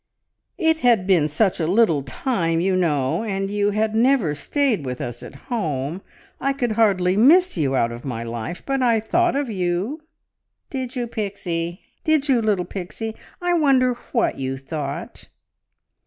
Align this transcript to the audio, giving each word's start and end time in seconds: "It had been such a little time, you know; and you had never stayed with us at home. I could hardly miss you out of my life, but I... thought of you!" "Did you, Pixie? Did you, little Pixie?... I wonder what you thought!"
"It 0.57 0.77
had 0.77 1.05
been 1.05 1.27
such 1.27 1.59
a 1.59 1.67
little 1.67 2.01
time, 2.01 2.59
you 2.59 2.75
know; 2.75 3.21
and 3.21 3.51
you 3.51 3.69
had 3.69 3.93
never 3.93 4.33
stayed 4.33 4.83
with 4.83 4.99
us 4.99 5.21
at 5.21 5.35
home. 5.35 6.01
I 6.39 6.53
could 6.53 6.71
hardly 6.71 7.15
miss 7.15 7.55
you 7.55 7.75
out 7.75 7.91
of 7.91 8.03
my 8.03 8.23
life, 8.23 8.63
but 8.65 8.81
I... 8.81 8.99
thought 8.99 9.35
of 9.35 9.51
you!" 9.51 10.01
"Did 10.71 10.95
you, 10.95 11.05
Pixie? 11.05 11.81
Did 12.03 12.27
you, 12.27 12.41
little 12.41 12.65
Pixie?... 12.65 13.15
I 13.43 13.53
wonder 13.53 13.93
what 14.11 14.39
you 14.39 14.57
thought!" 14.57 15.29